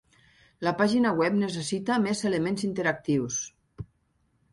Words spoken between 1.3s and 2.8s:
necessita més elements